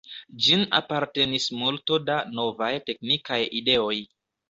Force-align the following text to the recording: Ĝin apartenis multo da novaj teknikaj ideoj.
Ĝin 0.45 0.63
apartenis 0.77 1.47
multo 1.59 2.01
da 2.09 2.17
novaj 2.41 2.73
teknikaj 2.91 3.43
ideoj. 3.63 3.97